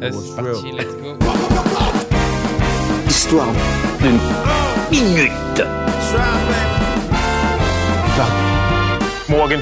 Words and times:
Euh, 0.00 0.10
c'est 0.12 0.18
c'est 0.28 0.36
parti, 0.36 0.72
let's 0.72 0.94
go. 1.02 1.16
Histoire 3.08 3.48
d'une 4.00 4.18
minute. 4.90 5.62
Morgan. 9.28 9.60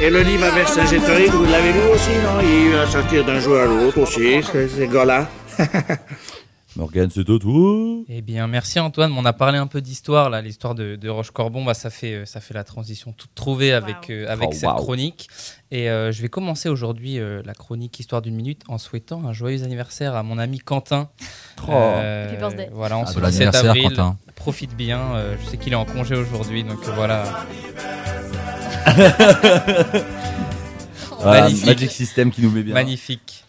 Et 0.00 0.10
le 0.10 0.20
livre 0.22 0.44
à 0.44 0.50
Vercingétorix, 0.50 1.28
vous 1.30 1.44
l'avez 1.44 1.72
lu 1.72 1.78
aussi, 1.94 2.10
non? 2.10 2.40
Il 2.42 2.72
va 2.72 2.86
sortir 2.88 3.24
d'un 3.24 3.38
jour 3.38 3.56
à 3.58 3.66
l'autre 3.66 4.00
aussi, 4.00 4.42
ces, 4.42 4.68
ces 4.68 4.88
gars-là. 4.88 5.28
Morgan, 6.74 7.08
c'est 7.12 7.20
à 7.20 7.38
toi. 7.38 8.02
Eh 8.08 8.22
bien, 8.22 8.46
merci 8.46 8.80
Antoine. 8.80 9.12
On 9.16 9.26
a 9.26 9.34
parlé 9.34 9.58
un 9.58 9.66
peu 9.66 9.82
d'histoire, 9.82 10.30
là, 10.30 10.40
l'histoire 10.40 10.74
de, 10.74 10.96
de 10.96 11.08
Roche-Corbon. 11.10 11.64
Bah, 11.66 11.74
ça, 11.74 11.90
fait, 11.90 12.14
euh, 12.14 12.24
ça 12.24 12.40
fait 12.40 12.54
la 12.54 12.64
transition 12.64 13.12
toute 13.12 13.34
trouvée 13.34 13.72
avec, 13.74 14.08
euh, 14.08 14.26
avec 14.26 14.48
Oh, 14.50 14.54
cette 14.54 14.68
wow. 14.70 14.76
chronique. 14.76 15.28
Et 15.70 15.90
euh, 15.90 16.12
je 16.12 16.22
vais 16.22 16.28
commencer 16.30 16.70
aujourd'hui 16.70 17.18
euh, 17.18 17.42
la 17.44 17.52
chronique 17.52 18.00
Histoire 18.00 18.22
d'une 18.22 18.34
minute 18.34 18.62
en 18.68 18.78
souhaitant 18.78 19.22
un 19.26 19.34
joyeux 19.34 19.64
anniversaire 19.64 20.14
à 20.16 20.22
mon 20.22 20.38
ami 20.38 20.60
Quentin. 20.60 21.10
Oh. 21.68 21.72
Euh, 21.72 22.28
Happy 22.28 22.36
birthday. 22.38 22.70
Voilà, 22.72 22.96
en 22.96 23.02
Ah, 23.02 23.06
ce 23.06 23.20
bon 23.20 23.26
7 23.26 23.34
anniversaire, 23.34 23.70
avril. 23.70 23.88
Quentin. 23.90 24.16
Profite 24.34 24.74
bien. 24.74 24.98
euh, 25.14 25.36
je 25.44 25.50
sais 25.50 25.58
qu'il 25.58 25.74
est 25.74 25.76
en 25.76 25.84
congé 25.84 26.16
aujourd'hui, 26.16 26.64
donc 26.64 26.78
euh, 26.88 26.92
voilà. 26.94 27.24
Voilà, 31.20 31.42
Magnifique. 31.42 31.66
Magic 31.66 31.90
System 31.90 32.30
qui 32.30 32.40
nous 32.40 32.50
met 32.50 32.62
bien. 32.62 32.72
Magnifique. 32.74 33.41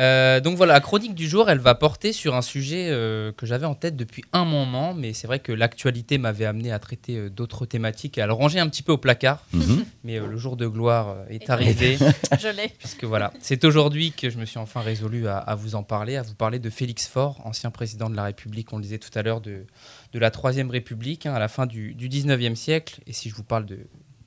Euh, 0.00 0.40
donc 0.40 0.56
voilà, 0.56 0.72
la 0.72 0.80
chronique 0.80 1.14
du 1.14 1.28
jour, 1.28 1.50
elle 1.50 1.58
va 1.58 1.74
porter 1.74 2.12
sur 2.12 2.34
un 2.34 2.40
sujet 2.42 2.88
euh, 2.88 3.32
que 3.32 3.44
j'avais 3.44 3.66
en 3.66 3.74
tête 3.74 3.96
depuis 3.96 4.24
un 4.32 4.46
moment, 4.46 4.94
mais 4.94 5.12
c'est 5.12 5.26
vrai 5.26 5.40
que 5.40 5.52
l'actualité 5.52 6.16
m'avait 6.16 6.46
amené 6.46 6.72
à 6.72 6.78
traiter 6.78 7.16
euh, 7.16 7.28
d'autres 7.28 7.66
thématiques 7.66 8.16
et 8.16 8.22
à 8.22 8.26
le 8.26 8.32
ranger 8.32 8.60
un 8.60 8.68
petit 8.68 8.82
peu 8.82 8.92
au 8.92 8.98
placard. 8.98 9.44
Mhm. 9.52 9.84
Mais 10.04 10.18
euh, 10.18 10.26
le 10.26 10.38
jour 10.38 10.56
de 10.56 10.66
gloire 10.66 11.10
euh, 11.10 11.24
est 11.28 11.50
arrivé, 11.50 11.98
Je 12.40 12.48
l'ai. 12.48 12.68
puisque 12.78 13.04
voilà, 13.04 13.32
c'est 13.40 13.64
aujourd'hui 13.64 14.12
que 14.12 14.30
je 14.30 14.38
me 14.38 14.46
suis 14.46 14.58
enfin 14.58 14.80
résolu 14.80 15.28
à, 15.28 15.36
à 15.36 15.54
vous 15.54 15.74
en 15.74 15.82
parler, 15.82 16.16
à 16.16 16.22
vous 16.22 16.34
parler 16.34 16.58
de 16.58 16.70
Félix 16.70 17.06
Faure, 17.06 17.38
ancien 17.44 17.70
président 17.70 18.08
de 18.08 18.16
la 18.16 18.24
République, 18.24 18.72
on 18.72 18.76
le 18.76 18.82
disait 18.82 18.98
tout 18.98 19.10
à 19.14 19.22
l'heure, 19.22 19.42
de, 19.42 19.66
de 20.12 20.18
la 20.18 20.30
Troisième 20.30 20.70
République, 20.70 21.26
hein, 21.26 21.34
à 21.34 21.38
la 21.38 21.48
fin 21.48 21.66
du, 21.66 21.94
du 21.94 22.08
19e 22.08 22.54
siècle. 22.54 23.00
Et 23.06 23.12
si 23.12 23.28
je 23.28 23.34
vous 23.34 23.44
parle 23.44 23.66
de, 23.66 23.80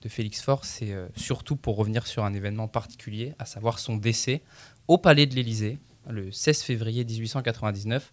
de 0.03 0.09
Félix 0.09 0.41
Faure, 0.41 0.65
c'est 0.65 0.91
euh, 0.91 1.07
surtout 1.15 1.55
pour 1.55 1.77
revenir 1.77 2.05
sur 2.07 2.25
un 2.25 2.33
événement 2.33 2.67
particulier, 2.67 3.33
à 3.39 3.45
savoir 3.45 3.79
son 3.79 3.95
décès 3.95 4.41
au 4.87 4.97
Palais 4.97 5.25
de 5.25 5.35
l'Élysée, 5.35 5.77
le 6.09 6.31
16 6.31 6.61
février 6.63 7.05
1899, 7.05 8.11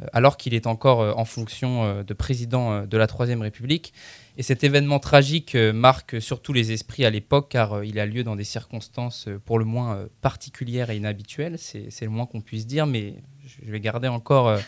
euh, 0.00 0.06
alors 0.12 0.36
qu'il 0.36 0.54
est 0.54 0.66
encore 0.66 1.00
euh, 1.00 1.12
en 1.16 1.24
fonction 1.24 1.84
euh, 1.84 2.02
de 2.02 2.14
président 2.14 2.84
de 2.86 2.96
la 2.96 3.06
Troisième 3.06 3.42
République. 3.42 3.92
Et 4.36 4.42
cet 4.42 4.64
événement 4.64 4.98
tragique 4.98 5.54
marque 5.54 6.20
surtout 6.20 6.52
les 6.52 6.72
esprits 6.72 7.04
à 7.04 7.10
l'époque, 7.10 7.50
car 7.50 7.84
il 7.84 8.00
a 8.00 8.06
lieu 8.06 8.24
dans 8.24 8.34
des 8.34 8.42
circonstances 8.42 9.28
pour 9.44 9.60
le 9.60 9.64
moins 9.64 10.08
particulières 10.22 10.90
et 10.90 10.96
inhabituelles, 10.96 11.56
c'est 11.56 12.02
le 12.02 12.08
moins 12.08 12.26
qu'on 12.26 12.40
puisse 12.40 12.66
dire, 12.66 12.84
mais 12.88 13.14
je 13.46 13.70
vais 13.70 13.78
garder 13.78 14.08
encore 14.08 14.58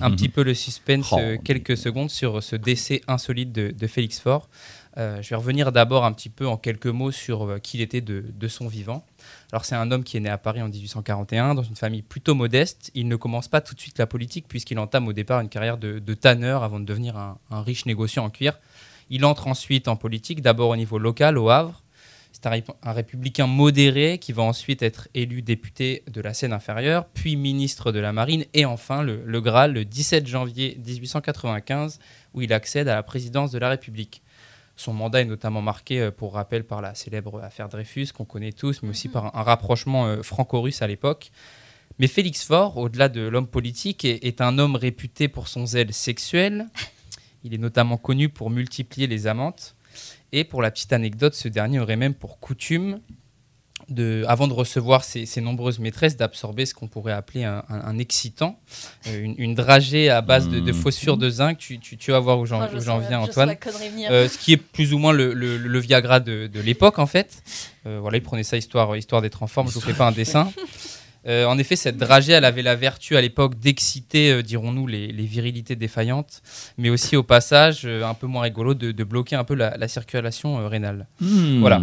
un 0.00 0.10
petit 0.12 0.28
peu 0.28 0.44
le 0.44 0.54
suspense 0.54 1.08
Oh, 1.10 1.18
quelques 1.42 1.76
secondes 1.76 2.10
sur 2.10 2.44
ce 2.44 2.54
décès 2.54 3.00
insolite 3.08 3.50
de, 3.50 3.72
de 3.72 3.86
Félix 3.88 4.20
Faure. 4.20 4.48
Euh, 4.98 5.20
je 5.20 5.30
vais 5.30 5.36
revenir 5.36 5.72
d'abord 5.72 6.04
un 6.04 6.12
petit 6.12 6.30
peu 6.30 6.46
en 6.46 6.56
quelques 6.56 6.86
mots 6.86 7.10
sur 7.10 7.60
qui 7.60 7.78
il 7.78 7.80
était 7.80 8.00
de, 8.00 8.24
de 8.32 8.48
son 8.48 8.68
vivant. 8.68 9.04
Alors 9.52 9.64
c'est 9.64 9.74
un 9.74 9.90
homme 9.90 10.04
qui 10.04 10.16
est 10.16 10.20
né 10.20 10.28
à 10.28 10.38
Paris 10.38 10.60
en 10.62 10.68
1841 10.68 11.54
dans 11.54 11.62
une 11.62 11.76
famille 11.76 12.02
plutôt 12.02 12.34
modeste. 12.34 12.90
Il 12.94 13.08
ne 13.08 13.16
commence 13.16 13.48
pas 13.48 13.60
tout 13.60 13.74
de 13.74 13.80
suite 13.80 13.98
la 13.98 14.06
politique 14.06 14.46
puisqu'il 14.48 14.78
entame 14.78 15.08
au 15.08 15.12
départ 15.12 15.40
une 15.40 15.48
carrière 15.48 15.78
de, 15.78 16.14
tanneur 16.14 16.62
avant 16.62 16.80
de 16.80 16.84
devenir 16.84 17.16
un, 17.16 17.38
riche 17.62 17.86
négociant 17.86 18.24
en 18.24 18.30
cuir. 18.30 18.58
Il 19.10 19.24
entre 19.24 19.46
ensuite 19.46 19.88
en 19.88 19.96
politique, 19.96 20.42
d'abord 20.42 20.70
au 20.70 20.76
niveau 20.76 20.98
local 20.98 21.38
au 21.38 21.48
Havre. 21.48 21.82
C'est 22.30 22.46
un 22.46 22.92
républicain 22.92 23.46
modéré 23.46 24.18
qui 24.18 24.32
va 24.32 24.42
ensuite 24.42 24.82
être 24.82 25.08
élu 25.14 25.40
député 25.40 26.04
de 26.12 26.20
la 26.20 26.34
Seine 26.34 26.52
inférieure, 26.52 27.06
puis 27.06 27.36
ministre 27.36 27.90
de 27.90 27.98
la 27.98 28.12
Marine 28.12 28.44
et 28.52 28.64
enfin 28.66 29.02
le, 29.02 29.22
le 29.24 29.40
Graal 29.40 29.72
le 29.72 29.84
17 29.84 30.26
janvier 30.26 30.78
1895 30.86 31.98
où 32.34 32.42
il 32.42 32.52
accède 32.52 32.86
à 32.86 32.94
la 32.94 33.02
présidence 33.02 33.50
de 33.50 33.58
la 33.58 33.70
République. 33.70 34.22
Son 34.78 34.92
mandat 34.92 35.22
est 35.22 35.24
notamment 35.24 35.60
marqué, 35.60 36.00
euh, 36.00 36.10
pour 36.12 36.34
rappel, 36.34 36.62
par 36.62 36.80
la 36.80 36.94
célèbre 36.94 37.42
affaire 37.42 37.68
Dreyfus, 37.68 38.12
qu'on 38.16 38.24
connaît 38.24 38.52
tous, 38.52 38.80
mais 38.84 38.90
aussi 38.90 39.08
par 39.08 39.36
un, 39.36 39.42
rapprochement 39.42 40.06
euh, 40.06 40.22
franco-russe 40.22 40.82
à 40.82 40.86
l'époque. 40.86 41.32
Mais 41.98 42.06
Félix 42.06 42.44
Faure, 42.44 42.76
au-delà 42.76 43.08
de 43.08 43.22
l'homme 43.22 43.48
politique, 43.48 44.04
est, 44.04 44.24
est 44.24 44.40
un 44.40 44.56
homme 44.56 44.76
réputé 44.76 45.26
pour 45.26 45.48
son 45.48 45.66
zèle 45.66 45.92
sexuel. 45.92 46.68
Il 47.42 47.54
est 47.54 47.58
notamment 47.58 47.96
connu 47.96 48.28
pour 48.28 48.50
multiplier 48.50 49.08
les 49.08 49.26
amantes. 49.26 49.74
Et 50.30 50.44
pour 50.44 50.62
la 50.62 50.70
petite 50.70 50.92
anecdote, 50.92 51.34
ce 51.34 51.48
dernier 51.48 51.80
aurait 51.80 51.96
même 51.96 52.14
pour 52.14 52.38
coutume, 52.38 53.00
de, 53.88 54.24
avant 54.28 54.48
de 54.48 54.52
recevoir 54.52 55.02
ses, 55.04 55.24
ses 55.26 55.40
nombreuses 55.40 55.78
maîtresses, 55.78 56.16
d'absorber 56.16 56.66
ce 56.66 56.74
qu'on 56.74 56.88
pourrait 56.88 57.12
appeler 57.12 57.44
un, 57.44 57.64
un- 57.68 57.80
un 57.84 57.98
excitant, 57.98 58.58
euh, 59.06 59.20
une, 59.22 59.34
une 59.38 59.54
dragée 59.54 60.10
à 60.10 60.20
base 60.20 60.48
de, 60.48 60.60
de 60.60 60.72
Mmh. 60.72 60.74
phosphore 60.74 61.16
de 61.16 61.30
zinc. 61.30 61.58
Tu, 61.58 61.78
tu- 61.78 61.96
tu 61.96 62.10
vas 62.10 62.18
voir 62.20 62.38
où 62.38 62.46
j'en 62.46 62.62
Oh, 62.62 62.68
je 62.72 62.76
où 62.76 62.80
j'en 62.80 63.00
sens- 63.00 63.08
viens, 63.08 63.20
Antoine. 63.20 63.56
Euh, 64.10 64.28
ce 64.28 64.36
qui 64.38 64.52
est 64.52 64.56
plus 64.58 64.92
ou 64.92 64.98
moins 64.98 65.12
le, 65.12 65.32
le- 65.32 65.56
le 65.56 65.78
Viagra 65.78 66.20
de, 66.20 66.46
de 66.46 66.60
l'époque 66.60 66.98
en 66.98 67.06
fait. 67.06 67.42
Euh, 67.86 67.98
voilà, 68.00 68.18
il 68.18 68.22
prenait 68.22 68.42
ça 68.42 68.56
histoire, 68.56 68.96
histoire 68.96 69.22
d'être 69.22 69.42
en 69.42 69.46
forme. 69.46 69.68
Je 69.68 69.74
vous 69.74 69.80
fais 69.80 69.92
pas 69.94 70.06
un 70.08 70.12
dessin. 70.12 70.50
Euh, 71.26 71.44
en 71.46 71.58
effet, 71.58 71.74
cette 71.76 71.96
dragée, 71.98 72.32
elle 72.32 72.44
avait 72.44 72.62
la 72.62 72.76
vertu 72.76 73.16
à 73.16 73.20
l'époque 73.20 73.58
d'exciter, 73.58 74.30
euh, 74.32 74.42
dirons-nous, 74.42 74.86
les, 74.86 75.08
les 75.08 75.24
virilités 75.26 75.76
défaillantes, 75.76 76.40
mais 76.78 76.90
aussi 76.90 77.16
au 77.16 77.22
passage, 77.24 77.82
euh, 77.84 78.04
un 78.04 78.14
peu 78.14 78.26
moins 78.26 78.42
rigolo, 78.42 78.72
de, 78.72 78.92
de 78.92 79.04
bloquer 79.04 79.34
un 79.36 79.44
peu 79.44 79.54
la, 79.54 79.76
la 79.76 79.88
circulation 79.88 80.60
euh, 80.60 80.68
rénale. 80.68 81.06
Hmm. 81.20 81.60
Voilà. 81.60 81.82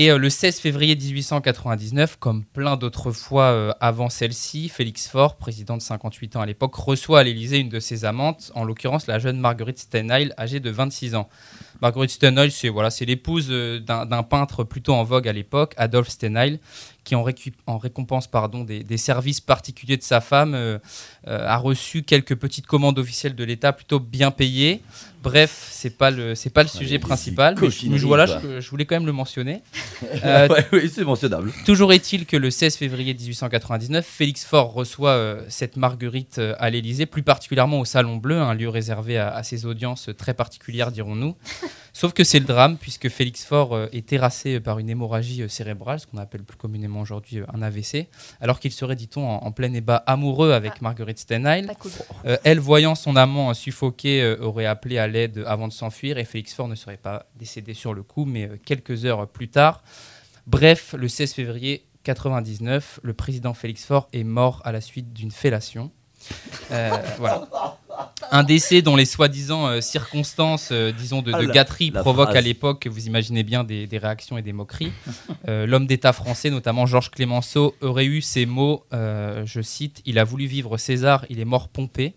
Et 0.00 0.10
euh, 0.10 0.16
le 0.16 0.30
16 0.30 0.60
février 0.60 0.96
1899, 0.96 2.16
comme 2.16 2.46
plein 2.46 2.78
d'autres 2.78 3.12
fois 3.12 3.50
euh, 3.50 3.74
avant 3.80 4.08
celle-ci, 4.08 4.70
Félix 4.70 5.06
Faure, 5.06 5.36
président 5.36 5.76
de 5.76 5.82
58 5.82 6.36
ans 6.36 6.40
à 6.40 6.46
l'époque, 6.46 6.74
reçoit 6.74 7.20
à 7.20 7.22
l'Élysée 7.22 7.58
une 7.58 7.68
de 7.68 7.80
ses 7.80 8.06
amantes, 8.06 8.50
en 8.54 8.64
l'occurrence 8.64 9.06
la 9.06 9.18
jeune 9.18 9.38
Marguerite 9.38 9.78
Stenheil, 9.78 10.32
âgée 10.38 10.58
de 10.58 10.70
26 10.70 11.16
ans. 11.16 11.28
Marguerite 11.82 12.12
Stenheil, 12.12 12.50
c'est 12.50 13.04
l'épouse 13.04 13.48
euh, 13.50 13.78
d'un 13.78 14.06
d'un 14.06 14.22
peintre 14.22 14.64
plutôt 14.64 14.94
en 14.94 15.04
vogue 15.04 15.28
à 15.28 15.34
l'époque, 15.34 15.74
Adolphe 15.76 16.08
Stenheil, 16.08 16.60
qui 17.04 17.14
en, 17.14 17.22
récompense 17.78 18.26
pardon, 18.26 18.62
des, 18.64 18.82
des 18.82 18.96
services 18.98 19.40
particuliers 19.40 19.96
de 19.96 20.02
sa 20.02 20.20
femme, 20.20 20.54
euh, 20.54 20.78
euh, 21.26 21.46
a 21.46 21.56
reçu 21.56 22.02
quelques 22.02 22.34
petites 22.36 22.66
commandes 22.66 22.98
officielles 22.98 23.34
de 23.34 23.44
l'État 23.44 23.72
plutôt 23.72 23.98
bien 24.00 24.30
payées. 24.30 24.80
Bref, 25.22 25.68
c'est 25.70 25.98
pas 25.98 26.10
le 26.10 26.34
c'est 26.34 26.48
pas 26.48 26.62
le 26.62 26.68
sujet 26.68 26.98
principal, 26.98 27.54
mais, 27.60 27.68
je- 27.70 28.06
voilà, 28.06 28.24
je, 28.42 28.60
je 28.60 28.70
voulais 28.70 28.86
quand 28.86 28.94
même 28.96 29.06
le 29.06 29.12
mentionner. 29.12 29.62
Euh, 30.24 30.48
ouais, 30.48 30.66
oui, 30.72 30.90
c'est 30.92 31.04
mentionnable. 31.04 31.52
Toujours 31.66 31.92
est-il 31.92 32.24
que 32.24 32.36
le 32.36 32.50
16 32.50 32.76
février 32.76 33.12
1899, 33.12 34.04
Félix 34.04 34.44
Faure 34.46 34.72
reçoit 34.72 35.10
euh, 35.10 35.42
cette 35.48 35.76
Marguerite 35.76 36.38
euh, 36.38 36.54
à 36.58 36.70
l'Élysée, 36.70 37.04
plus 37.04 37.22
particulièrement 37.22 37.80
au 37.80 37.84
Salon 37.84 38.16
Bleu, 38.16 38.38
un 38.40 38.54
lieu 38.54 38.68
réservé 38.70 39.18
à, 39.18 39.28
à 39.30 39.42
ses 39.42 39.66
audiences 39.66 40.08
très 40.16 40.32
particulières, 40.32 40.90
dirons-nous. 40.90 41.36
Sauf 41.92 42.12
que 42.14 42.24
c'est 42.24 42.38
le 42.38 42.46
drame, 42.46 42.76
puisque 42.78 43.08
Félix 43.10 43.44
Faure 43.44 43.88
est 43.92 44.06
terrassé 44.06 44.58
par 44.58 44.78
une 44.78 44.88
hémorragie 44.88 45.44
cérébrale, 45.48 46.00
ce 46.00 46.06
qu'on 46.06 46.18
appelle 46.18 46.42
plus 46.44 46.56
communément 46.56 46.89
aujourd'hui 46.98 47.42
un 47.52 47.62
AVC, 47.62 48.08
alors 48.40 48.58
qu'il 48.58 48.72
serait, 48.72 48.96
dit-on, 48.96 49.26
en, 49.28 49.44
en 49.44 49.52
plein 49.52 49.72
ébat 49.72 49.96
amoureux 50.06 50.52
avec 50.52 50.72
Ah. 50.76 50.78
Marguerite 50.82 51.18
Stenheil. 51.18 51.66
Cool. 51.78 51.90
Euh, 52.26 52.36
elle, 52.44 52.58
voyant 52.58 52.94
son 52.94 53.14
amant 53.16 53.54
suffoqué, 53.54 54.22
euh, 54.22 54.36
aurait 54.40 54.66
appelé 54.66 54.98
à 54.98 55.06
l'aide 55.06 55.44
avant 55.46 55.68
de 55.68 55.72
s'enfuir 55.72 56.18
et 56.18 56.24
Félix 56.24 56.54
Faure 56.54 56.68
ne 56.68 56.74
serait 56.74 56.96
pas 56.96 57.26
décédé 57.36 57.74
sur 57.74 57.94
le 57.94 58.02
coup, 58.02 58.24
mais 58.24 58.48
euh, 58.48 58.56
quelques 58.64 59.04
heures 59.04 59.28
plus 59.28 59.48
tard. 59.48 59.82
Bref, 60.46 60.94
le 60.98 61.06
16 61.08 61.34
février 61.34 61.84
99, 62.04 63.00
le 63.02 63.12
président 63.14 63.54
Félix 63.54 63.84
Faure 63.84 64.08
est 64.12 64.24
mort 64.24 64.62
à 64.64 64.72
la 64.72 64.80
suite 64.80 65.12
d'une 65.12 65.30
fellation. 65.30 65.90
Euh, 66.70 66.90
voilà. 67.18 67.46
Un 68.32 68.42
décès 68.44 68.82
dont 68.82 68.96
les 68.96 69.04
soi-disant 69.04 69.66
euh, 69.66 69.80
circonstances, 69.80 70.68
euh, 70.72 70.92
disons, 70.92 71.22
de, 71.22 71.32
Ah, 71.34 71.42
la- 71.42 71.52
gâterie 71.52 71.90
la 71.90 72.00
provoquent 72.02 72.36
à 72.36 72.40
l'époque, 72.40 72.86
vous 72.86 73.06
imaginez 73.06 73.42
bien, 73.42 73.64
des, 73.64 73.86
des 73.86 73.98
réactions 73.98 74.38
et 74.38 74.42
des 74.42 74.52
moqueries. 74.52 74.92
Euh, 75.48 75.66
L'homme 75.66 75.86
d'État 75.86 76.12
français, 76.12 76.50
notamment 76.50 76.84
Georges 76.86 77.10
Clémenceau, 77.10 77.74
aurait 77.80 78.04
eu 78.04 78.20
ces 78.20 78.44
mots, 78.46 78.84
je 78.92 79.60
cite, 79.62 80.02
Il 80.04 80.18
a 80.18 80.24
voulu 80.24 80.46
vivre 80.46 80.76
César, 80.76 81.24
il 81.30 81.40
est 81.40 81.44
mort 81.44 81.68
pompé. 81.68 82.14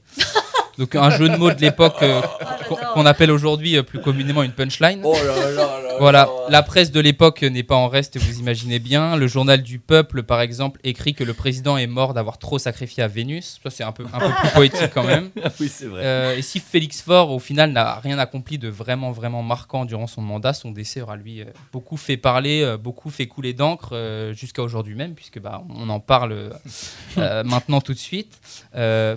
Donc 0.77 0.95
un 0.95 1.09
jeu 1.11 1.29
de 1.29 1.35
mots 1.35 1.51
de 1.51 1.59
l'époque 1.59 2.01
euh, 2.01 2.21
qu'on 2.67 2.75
qu'on 2.75 3.05
appelle 3.05 3.31
aujourd'hui 3.31 3.77
euh, 3.77 3.83
plus 3.83 3.99
communément 3.99 4.43
une 4.43 4.51
punchline. 4.51 5.01
Oh 5.03 5.13
là 5.13 5.51
là 5.51 5.51
là 5.51 5.95
Voilà, 5.99 6.29
la 6.49 6.63
presse 6.63 6.91
de 6.91 6.99
l'époque 6.99 7.43
n'est 7.43 7.63
pas 7.63 7.75
en 7.75 7.87
reste, 7.87 8.17
vous 8.17 8.39
imaginez 8.39 8.79
bien. 8.79 9.15
Le 9.15 9.27
journal 9.27 9.61
du 9.61 9.79
peuple, 9.79 10.23
par 10.23 10.41
exemple, 10.41 10.79
écrit 10.83 11.13
que 11.13 11.23
le 11.23 11.33
président 11.33 11.77
est 11.77 11.87
mort 11.87 12.13
d'avoir 12.13 12.39
trop 12.39 12.57
sacrifié 12.57 13.03
à 13.03 13.07
Vénus. 13.07 13.59
Ça, 13.63 13.69
c'est 13.69 13.83
un 13.83 13.91
peu, 13.91 14.05
un 14.13 14.19
peu 14.19 14.29
plus 14.29 14.49
poétique 14.53 14.91
quand 14.93 15.03
même. 15.03 15.29
Ah 15.43 15.49
oui, 15.59 15.69
c'est 15.71 15.85
vrai. 15.85 16.01
Euh, 16.03 16.37
et 16.37 16.41
si 16.41 16.59
Félix 16.59 17.01
Faure, 17.01 17.31
au 17.31 17.39
final, 17.39 17.71
n'a 17.71 17.95
rien 17.95 18.17
accompli 18.17 18.57
de 18.57 18.69
vraiment, 18.69 19.11
vraiment 19.11 19.43
marquant 19.43 19.85
durant 19.85 20.07
son 20.07 20.21
mandat, 20.21 20.53
son 20.53 20.71
décès 20.71 21.01
aura 21.01 21.15
lui 21.15 21.43
beaucoup 21.71 21.97
fait 21.97 22.17
parler, 22.17 22.75
beaucoup 22.81 23.09
fait 23.09 23.27
couler 23.27 23.53
d'encre 23.53 24.31
jusqu'à 24.33 24.63
aujourd'hui 24.63 24.95
même, 24.95 25.13
puisque 25.13 25.39
bah, 25.39 25.63
on 25.69 25.89
en 25.89 25.99
parle 25.99 26.51
maintenant 27.17 27.81
tout 27.81 27.93
de 27.93 27.99
suite. 27.99 28.39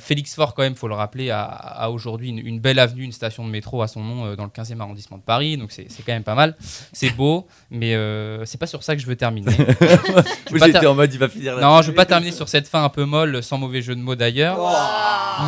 Félix 0.00 0.34
Faure, 0.34 0.54
quand 0.54 0.62
même, 0.62 0.74
faut 0.74 0.88
le 0.88 0.94
rappeler, 0.94 1.30
a, 1.30 1.45
a 1.48 1.90
aujourd'hui 1.90 2.28
une, 2.30 2.38
une 2.38 2.60
belle 2.60 2.78
avenue, 2.78 3.02
une 3.04 3.12
station 3.12 3.44
de 3.44 3.50
métro 3.50 3.82
à 3.82 3.88
son 3.88 4.02
nom 4.02 4.24
euh, 4.26 4.36
dans 4.36 4.44
le 4.44 4.50
15e 4.50 4.80
arrondissement 4.80 5.16
de 5.18 5.22
Paris, 5.22 5.56
donc 5.56 5.72
c'est 5.72 5.86
quand 6.04 6.12
même 6.12 6.22
pas 6.24 6.34
mal. 6.34 6.56
c'est 6.92 7.10
beau, 7.10 7.46
mais 7.70 7.94
euh, 7.94 8.44
c'est 8.44 8.58
pas 8.58 8.66
sur 8.66 8.82
ça 8.82 8.94
que 8.96 9.02
je 9.02 9.06
veux 9.06 9.16
terminer. 9.16 9.50
Moi, 10.50 10.66
j'étais 10.66 10.80
ter- 10.80 10.90
en 10.90 10.94
mode, 10.94 11.12
il 11.12 11.18
va 11.18 11.28
finir 11.28 11.56
là. 11.56 11.62
non, 11.62 11.82
je 11.82 11.88
veux 11.88 11.94
pas 11.94 12.06
terminer 12.06 12.32
sur 12.32 12.48
cette 12.48 12.66
fin 12.68 12.84
un 12.84 12.88
peu 12.88 13.04
molle, 13.04 13.42
sans 13.42 13.58
mauvais 13.58 13.82
jeu 13.82 13.94
de 13.94 14.00
mots 14.00 14.14
d'ailleurs. 14.14 14.58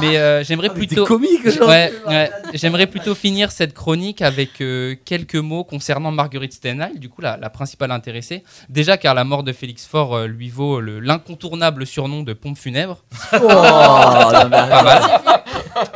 Mais 0.00 0.18
euh, 0.18 0.44
j'aimerais 0.44 0.68
Ah, 0.70 0.74
plutôt. 0.74 1.04
comique, 1.06 1.48
genre. 1.48 1.68
Ouais, 1.68 1.92
ouais. 2.06 2.30
J'aimerais 2.54 2.86
plutôt 2.86 3.14
finir 3.14 3.50
cette 3.50 3.72
chronique 3.74 4.20
avec 4.22 4.60
euh, 4.60 4.94
quelques 5.04 5.34
mots 5.36 5.64
concernant 5.64 6.10
Marguerite 6.10 6.52
Stenheim, 6.52 6.90
du 6.96 7.08
coup 7.08 7.20
la, 7.22 7.36
la 7.38 7.48
principale 7.50 7.90
intéressée. 7.90 8.42
Déjà 8.68 8.96
car 8.98 9.14
la 9.14 9.24
mort 9.24 9.42
de 9.44 9.52
Félix 9.52 9.86
Faure 9.86 10.14
euh, 10.14 10.26
lui 10.26 10.50
vaut 10.50 10.80
le- 10.80 11.00
l'incontournable 11.00 11.86
surnom 11.86 12.22
de 12.22 12.32
pompe 12.34 12.58
funèbre. 12.58 13.02
Oh, 13.32 13.38
non, 13.40 14.44
mais 14.44 14.50
Pas 14.50 14.82
mal. 14.82 15.02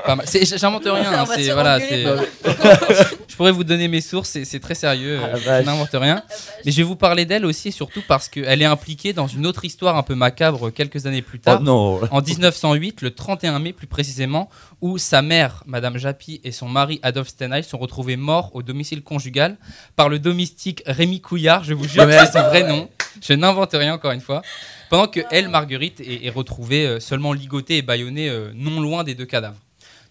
Pas 0.05 0.17
mal. 0.17 0.27
C'est- 0.29 0.59
J'invente 0.59 0.85
rien. 0.85 1.13
Hein, 1.13 1.25
c'est- 1.27 1.51
voilà, 1.53 1.79
je 3.29 3.37
pourrais 3.37 3.53
vous 3.53 3.65
donner 3.65 3.89
mes 3.89 4.01
sources, 4.01 4.31
c'est 4.31 4.45
c'est 4.45 4.61
très 4.61 4.75
sérieux. 4.75 5.19
Ah, 5.23 5.37
euh, 5.37 5.61
je 5.61 5.67
n'invente 5.67 5.89
rien. 5.93 6.23
Mais 6.65 6.73
je 6.73 6.77
vais 6.79 6.83
vous 6.83 6.97
parler 6.97 7.25
d'elle 7.25 7.45
aussi 7.47 7.69
et 7.69 7.71
surtout 7.73 8.03
parce 8.07 8.29
qu'elle 8.29 8.61
est 8.63 8.67
impliquée 8.67 9.13
dans 9.13 9.27
une 9.27 9.47
autre 9.47 9.65
histoire 9.65 9.97
un 9.97 10.03
peu 10.03 10.15
macabre 10.15 10.71
quelques 10.71 11.07
années 11.07 11.23
plus 11.23 11.39
Oh 11.43 11.45
tard. 11.45 11.61
non. 11.63 12.01
En 12.11 12.21
1908, 12.21 13.03
le 13.03 13.11
31 13.13 13.59
mai 13.59 13.73
plus 13.73 13.87
précisément, 13.87 14.49
où 14.81 14.99
sa 14.99 15.23
mère, 15.23 15.63
Madame 15.67 15.97
Japy, 15.99 16.41
et 16.45 16.53
son 16.53 16.69
mari 16.69 17.01
Adolphe 17.03 17.29
Stenheim 17.29 17.63
sont 17.63 17.79
retrouvés 17.79 18.17
morts 18.17 18.51
au 18.55 18.63
domicile 18.63 19.03
conjugal 19.03 19.57
par 19.97 20.09
le 20.09 20.19
domestique 20.19 20.83
Rémi 20.87 21.21
Couillard. 21.21 21.65
Je 21.65 21.75
vous 21.75 21.89
jure, 21.89 22.07
Mais- 22.07 22.19
c'est 22.27 22.33
son 22.33 22.43
vrai 22.43 22.63
nom. 22.65 22.89
Je 23.21 23.33
n'invente 23.35 23.73
rien 23.73 23.95
encore 23.95 24.13
une 24.13 24.21
fois. 24.21 24.43
Pendant 24.91 25.07
que 25.07 25.21
elle, 25.31 25.49
Marguerite, 25.49 26.01
est, 26.01 26.27
est 26.27 26.31
retrouvée 26.31 26.87
euh, 26.87 27.01
seulement 27.01 27.33
ligotée 27.33 27.79
et 27.79 27.83
bâillonnée 27.83 28.29
euh, 28.29 28.51
non 28.55 28.81
loin 28.81 29.05
des 29.05 29.15
deux 29.15 29.25
cadavres. 29.27 29.57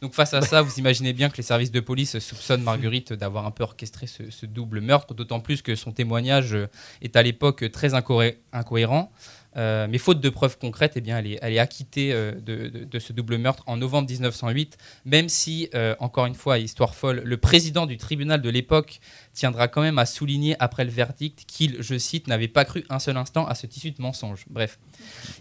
Donc 0.01 0.15
face 0.15 0.33
à 0.33 0.41
ça, 0.41 0.63
vous 0.63 0.79
imaginez 0.79 1.13
bien 1.13 1.29
que 1.29 1.37
les 1.37 1.43
services 1.43 1.69
de 1.71 1.79
police 1.79 2.17
soupçonnent 2.17 2.63
Marguerite 2.63 3.13
d'avoir 3.13 3.45
un 3.45 3.51
peu 3.51 3.63
orchestré 3.63 4.07
ce, 4.07 4.31
ce 4.31 4.47
double 4.47 4.81
meurtre, 4.81 5.13
d'autant 5.13 5.39
plus 5.39 5.61
que 5.61 5.75
son 5.75 5.91
témoignage 5.91 6.57
est 7.03 7.15
à 7.15 7.21
l'époque 7.21 7.71
très 7.71 7.93
incohé- 7.93 8.37
incohérent. 8.51 9.11
Euh, 9.57 9.87
mais 9.89 9.97
faute 9.97 10.21
de 10.21 10.29
preuves 10.29 10.57
concrètes, 10.57 10.93
eh 10.95 11.01
bien, 11.01 11.17
elle, 11.17 11.27
est, 11.27 11.59
acquittée 11.59 12.13
euh, 12.13 12.33
de, 12.39 12.99
ce 12.99 13.13
double 13.13 13.37
meurtre 13.37 13.63
en 13.67 13.77
novembre 13.77 14.09
1908, 14.09 14.77
même 15.05 15.29
si, 15.29 15.69
euh, 15.75 15.95
encore 15.99 16.25
une 16.25 16.35
fois, 16.35 16.57
histoire 16.59 16.95
folle, 16.95 17.21
le 17.25 17.37
président 17.37 17.85
du 17.85 17.97
tribunal 17.97 18.41
de 18.41 18.49
l'époque 18.49 18.99
tiendra 19.33 19.67
quand 19.67 19.81
même 19.81 19.99
à 19.99 20.05
souligner 20.05 20.55
après 20.59 20.83
le 20.85 20.91
verdict 20.91 21.43
qu'il, 21.47 21.81
je 21.81 21.97
cite, 21.97 22.27
n'avait 22.27 22.47
pas 22.47 22.65
cru 22.65 22.85
un 22.89 22.99
seul 22.99 23.17
instant 23.17 23.45
à 23.45 23.55
ce 23.55 23.67
tissu 23.67 23.91
de 23.91 24.01
mensonge. 24.01 24.45
Bref, 24.49 24.79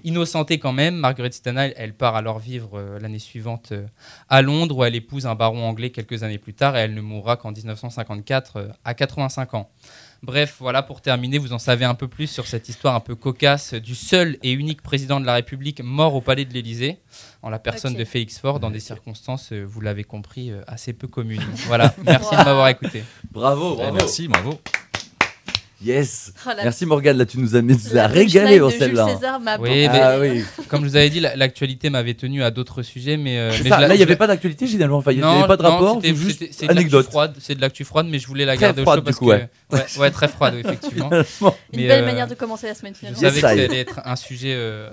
innocentée 0.04 0.58
quand 0.58 0.72
même, 0.72 0.96
Marguerite 0.96 1.34
Stenheim, 1.34 1.72
elle 1.76 1.94
part 1.94 2.16
alors 2.16 2.38
vivre 2.38 2.98
l'année 3.00 3.18
suivante 3.18 3.72
à 4.28 4.42
Londres, 4.42 4.78
où 4.78 4.84
elle 4.84 4.94
épouse 4.94 5.26
un 5.26 5.34
baron 5.34 5.64
anglais 5.64 5.90
quelques 5.90 6.22
années 6.22 6.38
plus 6.38 6.54
tard, 6.54 6.76
et 6.76 6.80
elle 6.80 6.94
ne 6.94 7.00
mourra 7.00 7.36
qu'en 7.36 7.52
1954 7.52 8.56
euh, 8.56 8.68
à 8.84 8.94
85 8.94 9.54
ans. 9.54 9.70
Bref, 10.22 10.56
voilà 10.60 10.82
pour 10.82 11.00
terminer, 11.00 11.38
vous 11.38 11.54
en 11.54 11.58
savez 11.58 11.86
un 11.86 11.94
peu 11.94 12.06
plus 12.06 12.26
sur 12.26 12.46
cette 12.46 12.68
histoire 12.68 12.94
un 12.94 13.00
peu 13.00 13.14
cocasse 13.14 13.72
du 13.72 13.94
seul 13.94 14.36
et 14.42 14.52
unique 14.52 14.82
président 14.82 15.18
de 15.18 15.24
la 15.24 15.34
République 15.34 15.82
mort 15.82 16.14
au 16.14 16.20
palais 16.20 16.44
de 16.44 16.52
l'Élysée, 16.52 16.98
en 17.42 17.48
la 17.48 17.58
personne 17.58 17.94
de 17.94 18.04
Félix 18.04 18.38
Faure, 18.38 18.60
dans 18.60 18.70
des 18.70 18.80
circonstances, 18.80 19.52
euh, 19.52 19.64
vous 19.64 19.80
l'avez 19.80 20.04
compris, 20.04 20.50
euh, 20.50 20.62
assez 20.66 20.92
peu 20.92 21.08
communes. 21.08 21.40
Voilà, 21.66 21.94
merci 22.04 22.30
de 22.30 22.44
m'avoir 22.44 22.68
écouté. 22.68 23.04
Bravo, 23.30 23.76
bravo. 23.76 23.94
merci, 23.94 24.28
bravo. 24.28 24.60
Yes. 25.82 26.32
Oh, 26.46 26.50
la- 26.54 26.64
Merci 26.64 26.84
Morgane, 26.84 27.16
là 27.16 27.24
tu 27.24 27.38
nous 27.38 27.56
as, 27.56 27.62
mis- 27.62 27.74
tu 27.76 27.84
nous 27.86 27.90
as 27.92 28.02
la 28.02 28.06
régalé 28.06 28.60
en 28.60 28.68
celle-là. 28.68 29.08
César 29.14 29.40
m'a 29.40 29.56
Oui, 29.56 29.86
Ah 29.88 30.18
oui. 30.20 30.44
Comme 30.68 30.82
je 30.84 30.88
vous 30.90 30.96
avais 30.96 31.08
dit, 31.08 31.20
la- 31.20 31.36
l'actualité 31.36 31.88
m'avait 31.88 32.12
tenu 32.12 32.42
à 32.42 32.50
d'autres 32.50 32.82
sujets, 32.82 33.16
mais, 33.16 33.38
euh, 33.38 33.50
C'est 33.52 33.62
mais 33.64 33.70
ça, 33.70 33.76
je 33.76 33.80
la- 33.82 33.88
là 33.88 33.94
il 33.94 33.96
n'y 33.96 33.98
je 34.00 34.02
avait 34.02 34.12
la- 34.12 34.16
pas 34.18 34.26
d'actualité 34.26 34.66
finalement, 34.66 34.98
enfin, 34.98 35.12
il 35.12 35.18
n'y 35.18 35.24
avait 35.24 35.46
pas 35.46 35.56
de 35.56 35.62
rapport, 35.62 35.98
c'est 36.02 36.14
juste 36.14 36.44
anecdote. 36.68 37.06
froide, 37.06 37.34
c'est 37.40 37.54
de 37.54 37.62
l'actu 37.62 37.84
froide, 37.84 38.06
mais 38.10 38.18
je 38.18 38.26
voulais 38.26 38.44
la 38.44 38.56
Très 38.56 38.66
garder 38.66 38.82
au 38.82 38.84
froide, 38.84 38.98
chaud 38.98 39.00
du 39.00 39.04
parce 39.06 39.16
coup, 39.16 39.24
que 39.26 39.30
ouais. 39.30 39.48
ouais, 39.72 39.86
ouais, 39.98 40.10
très 40.10 40.28
froide, 40.28 40.54
effectivement. 40.56 41.08
Une 41.40 41.50
Mais, 41.80 41.86
belle 41.88 42.02
euh, 42.02 42.06
manière 42.06 42.28
de 42.28 42.34
commencer 42.34 42.66
la 42.66 42.74
semaine 42.74 42.92
Je 42.94 42.98
finalement. 42.98 43.20
Yes, 43.22 43.28
savais 43.30 43.40
que 43.40 43.46
ça 43.46 43.64
allait 43.72 43.80
être 43.80 44.00
un 44.04 44.16
sujet 44.16 44.52
euh, 44.54 44.90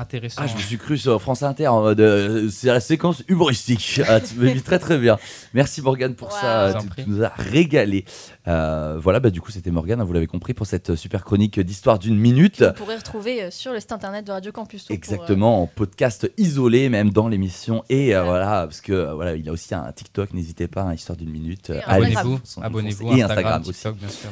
intéressant. 0.00 0.42
Ah, 0.44 0.46
je 0.46 0.54
me 0.54 0.60
suis 0.60 0.78
cru 0.78 0.98
sur 0.98 1.20
France 1.20 1.42
Inter 1.42 1.68
en 1.68 1.82
mode 1.82 2.00
euh, 2.00 2.48
c'est 2.50 2.66
la 2.68 2.80
séquence 2.80 3.22
humoristique. 3.28 4.00
Ah, 4.08 4.20
tu 4.20 4.34
m'as 4.36 4.52
mis 4.52 4.62
très 4.62 4.78
très 4.78 4.98
bien. 4.98 5.18
Merci 5.54 5.82
Morgane 5.82 6.14
pour 6.14 6.28
Wow. 6.28 6.34
ça, 6.40 6.74
tu, 6.96 7.04
nous 7.08 7.22
as 7.22 7.32
régalé. 7.36 8.04
Euh, 8.48 8.98
voilà, 9.00 9.20
bah, 9.20 9.30
du 9.30 9.40
coup 9.40 9.50
c'était 9.50 9.70
Morgane, 9.70 10.00
hein, 10.00 10.04
vous 10.04 10.12
l'avez 10.12 10.26
compris, 10.26 10.54
pour 10.54 10.66
cette 10.66 10.94
super 10.96 11.24
chronique 11.24 11.60
d'histoire 11.60 11.98
d'une 11.98 12.16
minute. 12.18 12.62
Vous 12.62 12.72
pourrez 12.72 12.96
retrouver 12.96 13.42
euh, 13.44 13.50
sur 13.50 13.72
le 13.72 13.80
site 13.80 13.92
internet 13.92 14.26
de 14.26 14.32
Radio 14.32 14.50
Campus. 14.52 14.84
Pour, 14.84 14.92
euh, 14.92 14.96
Exactement, 14.96 15.62
en 15.62 15.66
podcast 15.66 16.30
isolé, 16.38 16.88
même 16.88 17.10
dans 17.10 17.28
l'émission. 17.28 17.84
Et 17.88 18.14
euh, 18.16 18.22
Voilà. 18.24 18.62
parce 18.66 18.80
que 18.80 18.92
euh, 18.92 19.14
voilà, 19.14 19.34
il 19.36 19.48
a 19.48 19.52
aussi 19.52 19.74
un 19.74 19.90
TikTok, 19.92 20.32
n'hésitez 20.34 20.66
pas, 20.68 20.82
hein, 20.82 20.94
histoire 20.94 21.16
d'une 21.18 21.30
minute. 21.30 21.70
Et 21.70 21.74
euh, 21.74 21.76
Instagram. 21.86 22.02
allez-y, 22.02 22.16
Abonnez-vous, 22.16 22.62
abonnez-vous. 22.62 23.06
Et 23.16 23.22
Instagram, 23.22 23.60
Instagram 23.60 23.62
aussi. 23.68 23.98
Bien 24.00 24.08
sûr. 24.08 24.30